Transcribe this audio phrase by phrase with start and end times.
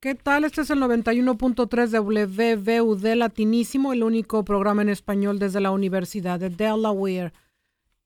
[0.00, 0.44] ¿Qué tal?
[0.44, 6.50] Este es el 91.3 de Latinísimo, el único programa en español desde la Universidad de
[6.50, 7.32] Delaware.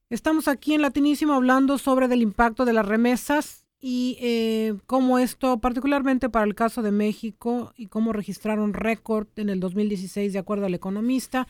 [0.09, 5.59] Estamos aquí en Latinísimo hablando sobre el impacto de las remesas y eh, cómo esto,
[5.59, 10.65] particularmente para el caso de México, y cómo registraron récord en el 2016 de acuerdo
[10.65, 11.47] al economista,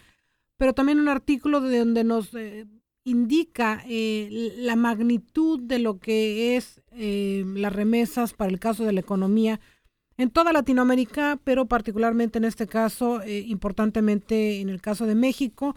[0.57, 2.68] pero también un artículo de donde nos eh,
[3.05, 9.00] indica eh, la magnitud de lo que es las remesas para el caso de la
[9.00, 9.62] economía
[10.18, 15.75] en toda Latinoamérica, pero particularmente en este caso, eh, importantemente en el caso de México.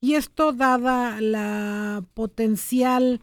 [0.00, 3.20] Y esto dada la potencial,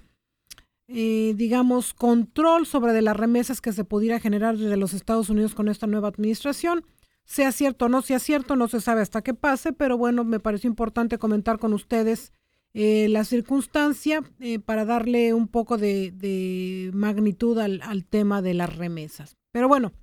[0.88, 5.56] eh, digamos, control sobre de las remesas que se pudiera generar desde los Estados Unidos
[5.56, 6.86] con esta nueva administración.
[7.24, 10.40] Sea cierto o no sea cierto, no se sabe hasta qué pase, pero bueno, me
[10.40, 12.34] pareció importante comentar con ustedes
[12.74, 14.22] eh, la circunstancia
[14.66, 19.38] para darle un poco de, magnitud al, al tema de las remesas.
[19.52, 19.94] Pero bueno,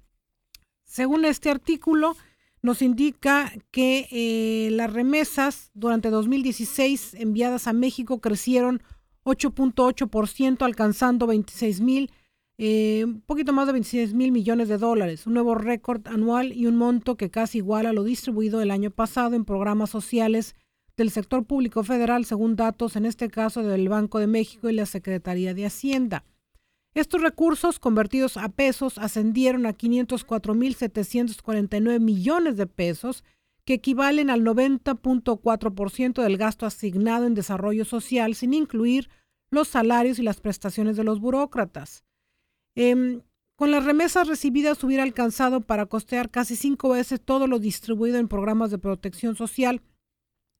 [0.92, 2.16] según este artículo,
[2.60, 8.82] nos indica que eh, las remesas durante 2016 enviadas a México crecieron
[9.24, 12.10] 8.8%, alcanzando 26 mil,
[12.58, 16.66] eh, un poquito más de 26 mil millones de dólares, un nuevo récord anual y
[16.66, 20.56] un monto que casi iguala a lo distribuido el año pasado en programas sociales
[20.98, 24.84] del sector público federal, según datos en este caso del Banco de México y la
[24.84, 26.26] Secretaría de Hacienda.
[26.94, 33.24] Estos recursos convertidos a pesos ascendieron a 504.749 millones de pesos,
[33.64, 39.08] que equivalen al 90.4% del gasto asignado en desarrollo social, sin incluir
[39.50, 42.04] los salarios y las prestaciones de los burócratas.
[42.74, 43.22] Em,
[43.56, 48.28] con las remesas recibidas hubiera alcanzado para costear casi cinco veces todo lo distribuido en
[48.28, 49.82] programas de protección social,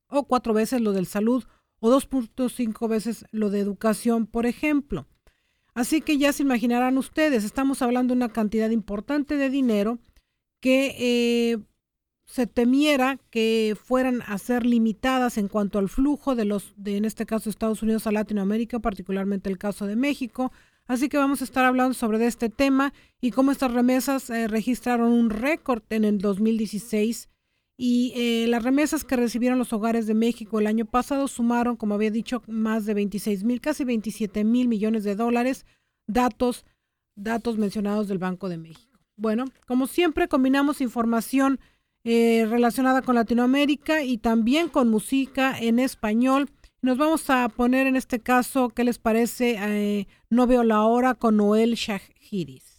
[0.07, 1.43] o cuatro veces lo del salud,
[1.79, 5.07] o 2.5 veces lo de educación, por ejemplo.
[5.73, 9.97] Así que ya se imaginarán ustedes, estamos hablando de una cantidad importante de dinero
[10.59, 11.57] que eh,
[12.25, 17.05] se temiera que fueran a ser limitadas en cuanto al flujo de los, de en
[17.05, 20.51] este caso Estados Unidos a Latinoamérica, particularmente el caso de México.
[20.85, 25.11] Así que vamos a estar hablando sobre este tema y cómo estas remesas eh, registraron
[25.11, 27.29] un récord en el 2016
[27.85, 31.95] y eh, las remesas que recibieron los hogares de México el año pasado sumaron, como
[31.95, 35.65] había dicho, más de 26 mil, casi 27 mil millones de dólares,
[36.07, 36.63] datos,
[37.17, 38.97] datos mencionados del Banco de México.
[39.17, 41.59] Bueno, como siempre, combinamos información
[42.05, 46.49] eh, relacionada con Latinoamérica y también con música en español.
[46.81, 49.57] Nos vamos a poner en este caso, ¿qué les parece?
[49.59, 52.72] Eh, no veo la hora con Noel Shahiris.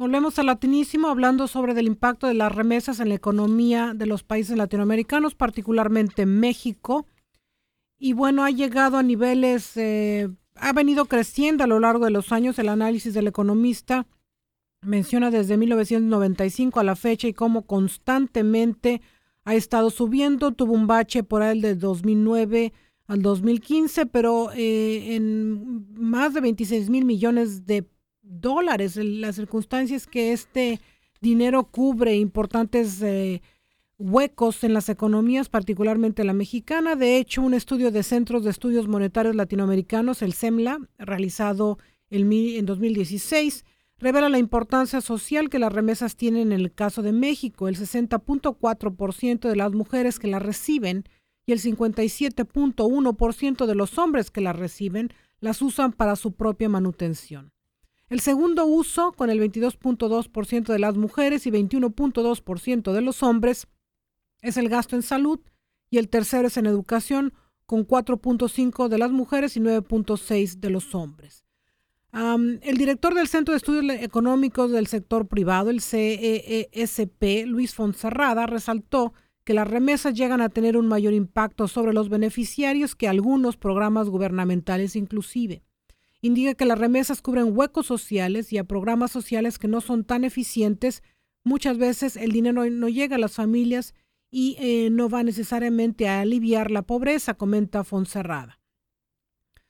[0.00, 4.22] Volvemos a Latinísimo hablando sobre el impacto de las remesas en la economía de los
[4.22, 7.06] países latinoamericanos, particularmente México.
[7.98, 12.32] Y bueno, ha llegado a niveles, eh, ha venido creciendo a lo largo de los
[12.32, 12.58] años.
[12.58, 14.06] El análisis del economista
[14.80, 19.02] menciona desde 1995 a la fecha y cómo constantemente
[19.44, 20.52] ha estado subiendo.
[20.52, 22.72] Tuvo un bache por ahí de 2009
[23.06, 27.86] al 2015, pero eh, en más de 26 mil millones de
[28.30, 28.96] dólares.
[28.96, 30.80] Las circunstancias que este
[31.20, 33.42] dinero cubre importantes eh,
[33.98, 36.96] huecos en las economías, particularmente la mexicana.
[36.96, 43.64] De hecho, un estudio de Centros de Estudios Monetarios Latinoamericanos, el CEMLA, realizado en 2016,
[43.98, 47.68] revela la importancia social que las remesas tienen en el caso de México.
[47.68, 51.04] El 60.4% de las mujeres que las reciben
[51.46, 57.52] y el 57.1% de los hombres que las reciben las usan para su propia manutención.
[58.10, 63.68] El segundo uso, con el 22.2% de las mujeres y 21.2% de los hombres,
[64.42, 65.38] es el gasto en salud
[65.90, 67.32] y el tercero es en educación,
[67.66, 71.44] con 4.5% de las mujeres y 9.6% de los hombres.
[72.12, 79.12] el director del Centro de Estudios Económicos del Sector Privado, el CEESP, Luis Fonserrada, resaltó
[79.44, 84.08] que las remesas llegan a tener un mayor impacto sobre los beneficiarios que algunos programas
[84.08, 85.62] gubernamentales inclusive
[86.20, 90.24] indica que las remesas cubren huecos sociales y a programas sociales que no son tan
[90.24, 91.02] eficientes.
[91.44, 93.94] Muchas veces el dinero no llega a las familias
[94.30, 98.60] y eh, no va necesariamente a aliviar la pobreza, comenta Fonserrada.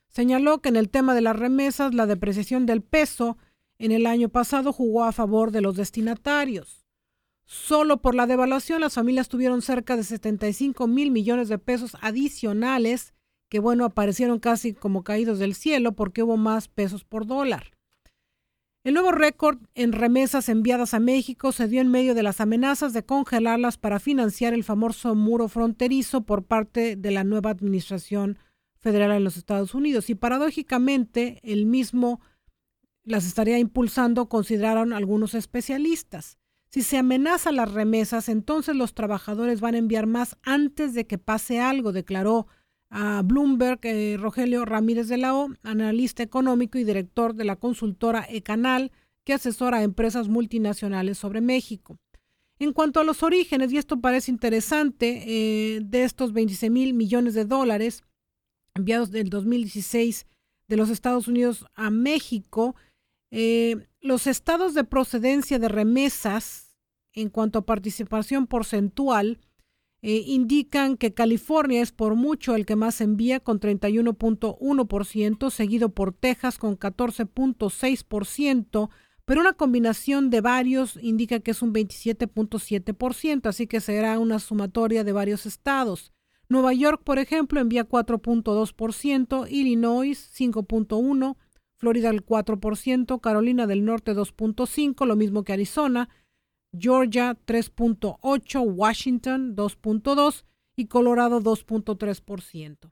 [0.08, 3.38] Señaló que en el tema de las remesas, la depreciación del peso
[3.78, 6.84] en el año pasado jugó a favor de los destinatarios.
[7.44, 13.14] Solo por la devaluación, las familias tuvieron cerca de 75 mil millones de pesos adicionales
[13.50, 17.72] que bueno, aparecieron casi como caídos del cielo porque hubo más pesos por dólar.
[18.84, 22.94] El nuevo récord en remesas enviadas a México se dio en medio de las amenazas
[22.94, 28.38] de congelarlas para financiar el famoso muro fronterizo por parte de la nueva administración
[28.78, 30.08] federal en los Estados Unidos.
[30.08, 32.20] Y paradójicamente, el mismo
[33.02, 36.38] las estaría impulsando, consideraron algunos especialistas.
[36.70, 41.18] Si se amenaza las remesas, entonces los trabajadores van a enviar más antes de que
[41.18, 42.46] pase algo, declaró
[42.90, 48.26] a Bloomberg eh, Rogelio Ramírez de la O, analista económico y director de la consultora
[48.28, 48.90] Ecanal,
[49.24, 51.98] que asesora a empresas multinacionales sobre México.
[52.58, 57.34] En cuanto a los orígenes, y esto parece interesante, eh, de estos 26 mil millones
[57.34, 58.02] de dólares
[58.74, 60.26] enviados del 2016
[60.68, 62.74] de los Estados Unidos a México,
[63.30, 66.76] eh, los estados de procedencia de remesas
[67.12, 69.38] en cuanto a participación porcentual
[70.02, 76.14] eh, indican que California es por mucho el que más envía con 31.1%, seguido por
[76.14, 78.88] Texas con 14.6%,
[79.26, 85.04] pero una combinación de varios indica que es un 27.7%, así que será una sumatoria
[85.04, 86.12] de varios estados.
[86.48, 91.36] Nueva York, por ejemplo, envía 4.2%, Illinois 5.1%,
[91.76, 96.08] Florida el 4%, Carolina del Norte 2.5%, lo mismo que Arizona,
[96.78, 100.44] Georgia 3.8%, Washington 2.2%
[100.76, 102.90] y Colorado 2.3%.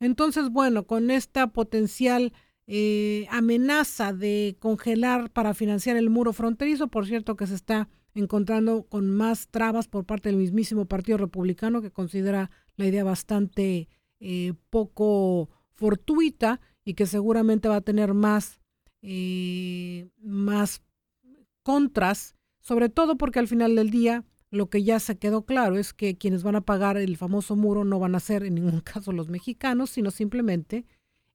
[0.00, 2.32] Entonces, bueno, con esta potencial
[2.66, 8.84] eh, amenaza de congelar para financiar el muro fronterizo, por cierto que se está encontrando
[8.84, 13.88] con más trabas por parte del mismísimo Partido Republicano que considera la idea bastante
[14.20, 18.60] eh, poco fortuita y que seguramente va a tener más,
[19.02, 20.82] eh, más
[21.62, 25.92] contras, sobre todo porque al final del día lo que ya se quedó claro es
[25.92, 29.12] que quienes van a pagar el famoso muro no van a ser en ningún caso
[29.12, 30.84] los mexicanos, sino simplemente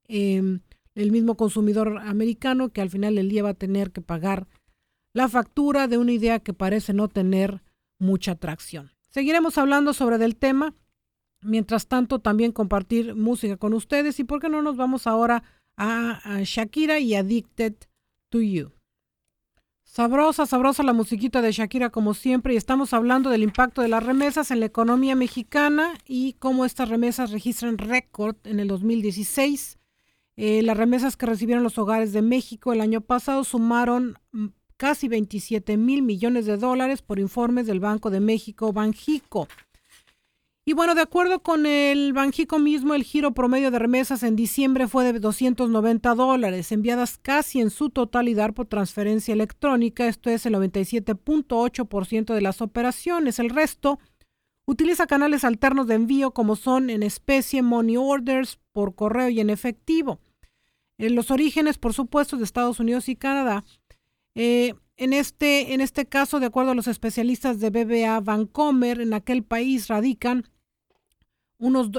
[0.08, 0.60] em,
[0.96, 4.48] el mismo consumidor americano que al final del día va a tener que pagar
[5.14, 7.62] la factura de una idea que parece no tener
[8.00, 8.92] mucha atracción.
[9.10, 10.76] Seguiremos hablando sobre el tema
[11.42, 14.20] Mientras tanto, también compartir música con ustedes.
[14.20, 15.44] ¿Y por qué no nos vamos ahora
[15.78, 17.76] a, Shakira y Addicted
[18.30, 18.79] to You?
[19.92, 24.04] Sabrosa, sabrosa la musiquita de Shakira como siempre y estamos hablando del impacto de las
[24.04, 29.80] remesas en la economía mexicana y cómo estas remesas registran récord en el 2016.
[30.38, 35.08] Eh, las remesas que recibieron los hogares de México el año pasado sumaron mm, casi
[35.08, 39.48] 27 mil millones de dólares por informes del Banco de México, Banjico.
[40.70, 44.88] Y bueno, de acuerdo con el Banjico mismo, el giro promedio de remesas en diciembre
[44.88, 50.06] fue de 290 dólares, enviadas casi en su totalidad por transferencia electrónica.
[50.06, 53.40] Esto es el 97.8% de las operaciones.
[53.40, 53.98] El resto
[54.68, 59.50] utiliza canales alternos de envío como son en especie, money orders, por correo y en
[59.50, 60.20] efectivo.
[61.00, 63.66] En los orígenes, por supuesto, de Estados Unidos y Canadá.
[64.36, 69.16] Eh, en este, en este caso, de acuerdo a los especialistas de BBA Vancomer, en
[69.16, 70.46] aquel país radican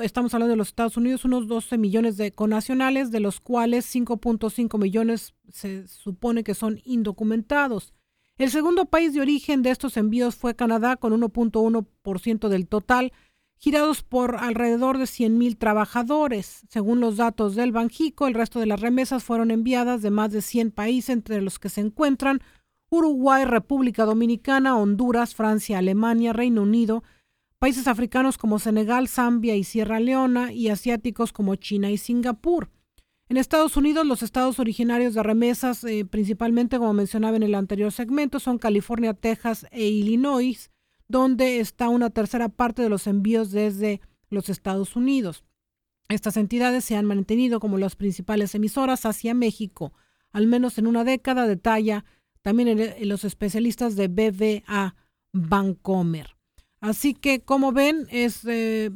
[0.02, 4.78] estamos hablando de los Estados Unidos, unos 12 millones de conacionales, de los cuales 5.5
[4.78, 7.92] millones se supone que son indocumentados.
[8.38, 13.12] El segundo país de origen de estos envíos fue Canadá, con 1.1% del total,
[13.58, 16.62] girados por alrededor de 100.000 trabajadores.
[16.70, 20.40] Según los datos del Banjico, el resto de las remesas fueron enviadas de más de
[20.40, 22.40] 100 países, entre los que se encuentran
[22.88, 27.04] Uruguay, República Dominicana, Honduras, Francia, Alemania, Reino Unido,
[27.60, 32.70] países africanos como Senegal, Zambia y Sierra Leona y asiáticos como China y Singapur.
[33.28, 37.92] En Estados Unidos, los estados originarios de remesas, eh, principalmente como mencionaba en el anterior
[37.92, 40.70] segmento, son California, Texas e Illinois,
[41.06, 44.00] donde está una tercera parte de los envíos desde
[44.30, 45.44] los Estados Unidos.
[46.08, 49.92] Estas entidades se han mantenido como las principales emisoras hacia México,
[50.32, 52.06] al menos en una década, detalla
[52.40, 54.96] también en los especialistas de BBA
[55.32, 56.39] Bancomer.
[56.80, 58.90] Así que, como ven, es eh,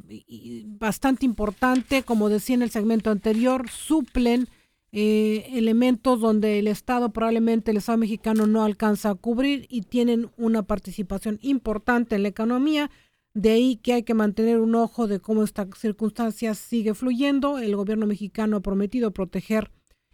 [0.67, 4.49] bastante importante, como decía en el segmento anterior, suplen
[4.91, 10.31] eh, elementos donde el Estado, probablemente el Estado mexicano no alcanza a cubrir y tienen
[10.37, 12.91] una participación importante en la economía.
[13.35, 17.59] De ahí que hay que mantener un ojo de cómo esta circunstancia sigue fluyendo.
[17.59, 19.73] El gobierno mexicano ha prometido proteger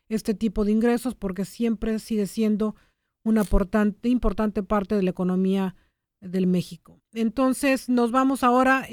[0.08, 2.74] este tipo de ingresos porque siempre sigue siendo
[3.22, 3.44] una
[4.02, 5.76] importante, parte de la economía
[6.20, 7.00] del México.
[7.12, 8.86] Entonces nos vamos ahora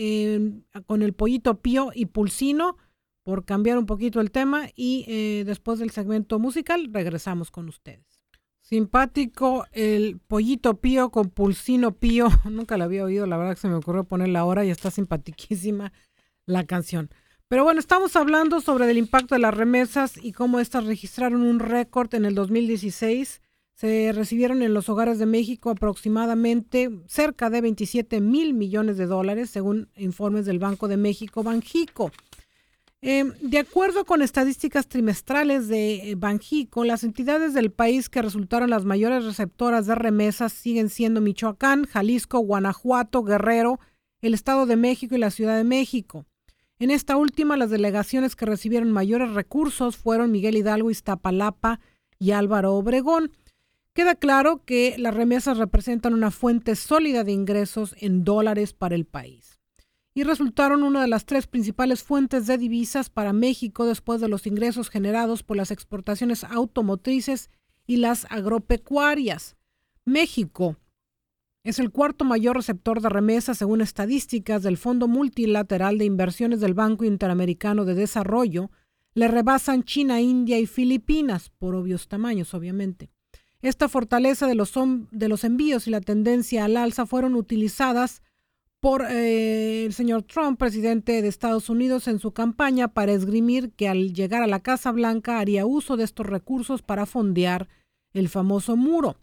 [0.86, 2.78] con el pollito pío y pulsino
[3.24, 8.22] por cambiar un poquito el tema y eh, después del segmento musical regresamos con ustedes.
[8.62, 12.30] Simpático el pollito pío con pulsino pío.
[12.50, 15.92] Nunca la había oído, la verdad que se me ocurrió ponerla ahora y está simpatiquísima
[16.46, 17.10] la canción.
[17.50, 21.60] Pero bueno, estamos hablando sobre el impacto de las remesas y cómo estas registraron un
[21.60, 23.42] récord en el 2016
[23.78, 29.52] se recibieron en los hogares de México aproximadamente cerca de 27 mil millones de dólares,
[29.52, 32.12] según informes del Banco de México, Banjico.
[33.04, 38.72] Eh, de acuerdo con estadísticas trimestrales de eh, Banjico, las entidades del país que resultaron
[38.72, 43.80] las mayores receptoras de remesas siguen siendo Michoacán, Jalisco, Guanajuato, Guerrero,
[44.24, 46.26] el Estado de México y la Ciudad de México.
[46.80, 51.80] En esta última, las delegaciones que recibieron mayores recursos fueron Miguel Hidalgo, Iztapalapa
[52.18, 53.32] y Álvaro Obregón.
[53.98, 59.06] Queda claro que las remesas representan una fuente sólida de ingresos en dólares para el
[59.06, 59.60] país
[60.13, 64.46] y resultaron una de las tres principales fuentes de divisas para México después de los
[64.46, 67.50] ingresos generados por las exportaciones automotrices
[67.88, 69.58] y las agropecuarias.
[70.06, 70.77] México
[71.63, 76.75] es el cuarto mayor receptor de remesas según estadísticas del Fondo Multilateral de Inversiones del
[76.75, 78.70] Banco Interamericano de Desarrollo.
[79.16, 83.10] Le rebasan China, India y Filipinas, por obvios tamaños, obviamente.
[83.62, 88.22] Esta fortaleza de los, envíos y la tendencia al alza fueron utilizadas
[88.80, 93.88] por eh, el señor Trump, presidente de Estados Unidos, en su campaña para esgrimir que
[93.88, 97.68] al llegar a la Casa Blanca haría uso de estos recursos para fondear
[98.14, 99.18] el famoso muro.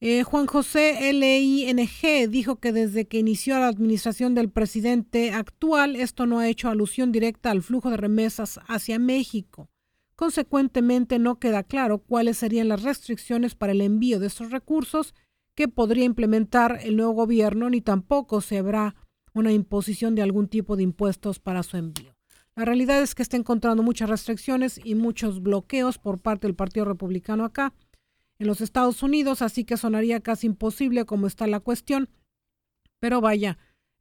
[0.00, 6.26] Eh, Juan José LING dijo que desde que inició la administración del presidente actual, esto
[6.26, 9.70] no ha hecho alusión directa al flujo de remesas hacia México.
[10.16, 15.14] Consecuentemente, no queda claro cuáles serían las restricciones para el envío de estos recursos
[15.54, 18.94] que podría implementar el nuevo gobierno, ni tampoco se habrá
[19.34, 22.16] una imposición de algún tipo de impuestos para su envío.
[22.54, 26.86] La realidad es que está encontrando muchas restricciones y muchos bloqueos por parte del Partido
[26.86, 27.74] Republicano acá
[28.38, 32.08] en los Estados Unidos, así que sonaría casi imposible como está la cuestión.
[32.98, 33.58] Pero vaya,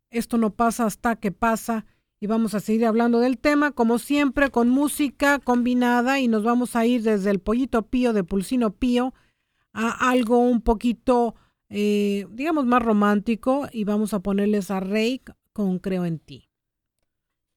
[0.10, 1.86] esto no pasa hasta que pasa
[2.20, 6.76] y vamos a seguir hablando del tema, como siempre, con música combinada y nos vamos
[6.76, 9.14] a ir desde el pollito pío de Pulsino Pío
[9.74, 11.36] a algo un poquito
[11.70, 16.50] eh, digamos, más romántico y vamos a ponerles a Rey con Creo en ti.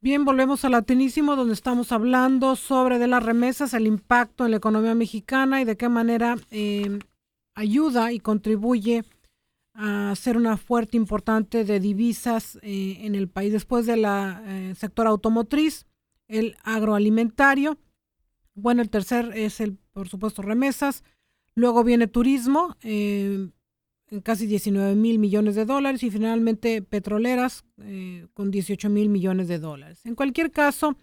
[0.01, 4.59] Bien, volvemos al latinísimo donde estamos hablando sobre de las remesas, el impacto en la
[4.59, 7.01] economía mexicana y de qué manera eh,
[7.55, 9.05] ayuda y contribuye
[9.81, 14.05] a ser una fuerte importante de divisas eh, en el país después del
[14.77, 15.87] sector automotriz,
[16.27, 17.79] el agroalimentario.
[18.55, 21.05] Bueno, el tercer es el, por supuesto, remesas.
[21.55, 22.77] Luego viene turismo,
[24.23, 29.59] casi 19 mil millones de dólares y finalmente petroleras eh, con 18 mil millones de
[29.59, 30.01] dólares.
[30.05, 30.97] En cualquier caso,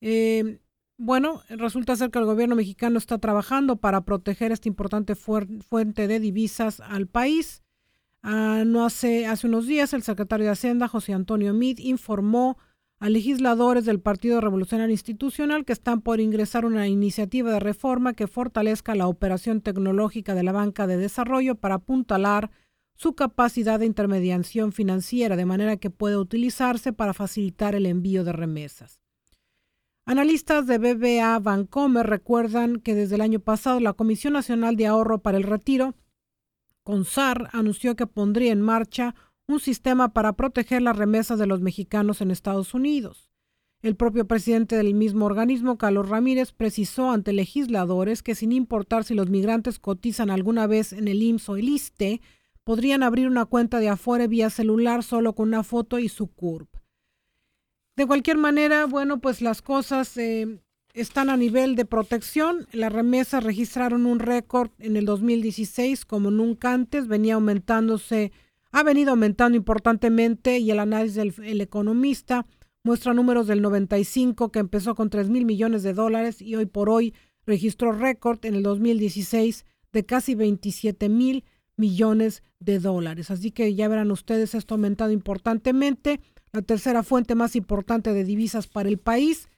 [0.00, 0.58] eh,
[0.98, 6.20] bueno, resulta ser que el gobierno mexicano está trabajando para proteger esta importante fuente de
[6.20, 7.62] divisas al país.
[8.22, 12.58] Ah, no hace, unos días el secretario de Hacienda, José Antonio Mid, informó
[12.98, 18.26] a legisladores del Partido Revolucionario Institucional que están por ingresar una iniciativa de reforma que
[18.26, 22.50] fortalezca la operación tecnológica de la banca de desarrollo para apuntalar
[22.94, 28.32] su capacidad de intermediación financiera de manera que pueda utilizarse para facilitar el envío de
[28.32, 29.00] remesas.
[30.04, 35.22] Analistas de BBA Bancomer recuerdan que desde el año pasado la Comisión Nacional de Ahorro
[35.22, 35.94] para el Retiro,
[36.90, 39.14] CONSAR, anunció que pondría en marcha
[39.46, 43.30] un sistema para proteger las remesas de los mexicanos en Estados Unidos.
[43.80, 49.14] El propio presidente del mismo organismo, Carlos Ramírez, precisó ante legisladores que sin importar si
[49.14, 52.20] los migrantes cotizan alguna vez en el IMSS o el ISTE,
[52.64, 56.68] podrían abrir una cuenta de afuera vía celular solo con una foto y su CURP.
[57.96, 60.60] De cualquier manera, bueno, pues las cosas eh,
[60.94, 62.66] están a nivel de protección.
[62.72, 68.32] Las remesas registraron un récord en el 2016 como nunca antes, venía aumentándose
[68.72, 72.46] ha venido aumentando importantemente y el análisis del economista
[72.84, 76.88] muestra números del 95 que empezó con 3 mil millones de dólares y hoy por
[76.88, 77.14] hoy
[77.46, 81.44] registró récord en el 2016 de casi 27 mil
[81.76, 83.30] millones de dólares.
[83.30, 86.20] Así que ya verán ustedes, esto ha aumentado importantemente,
[86.52, 89.48] la tercera fuente más importante de divisas para el país.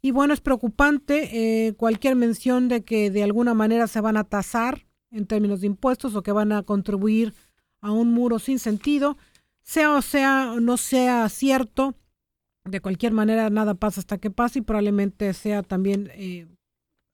[0.00, 4.24] Y bueno, es preocupante eh, cualquier mención de que de alguna manera se van a
[4.24, 7.34] tasar en términos de impuestos o que van a contribuir
[7.80, 9.16] a un muro sin sentido,
[9.62, 11.94] sea o sea no sea cierto,
[12.64, 16.46] de cualquier manera nada pasa hasta que pase y probablemente sea también eh,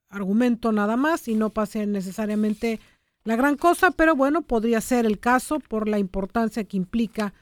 [0.08, 2.80] argumento nada más y no pase necesariamente
[3.24, 7.32] la gran cosa, pero bueno, podría ser el caso por la importancia que implica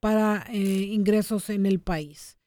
[0.00, 2.37] para eh, ingresos en el país.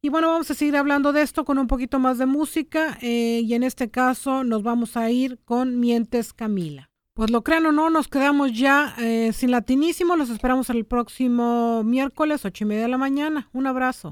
[0.00, 3.40] Y bueno, vamos a seguir hablando de esto con un poquito más de música eh,
[3.44, 6.88] y en este caso nos vamos a ir con Mientes Camila.
[7.14, 10.14] Pues lo crean o no, nos quedamos ya eh, sin latinísimo.
[10.14, 13.50] Los esperamos el próximo miércoles, ocho y media de la mañana.
[13.52, 14.06] Un abrazo.